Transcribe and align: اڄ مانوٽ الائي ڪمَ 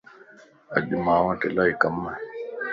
اڄ 0.75 0.87
مانوٽ 1.05 1.41
الائي 1.47 1.73
ڪمَ 1.81 2.03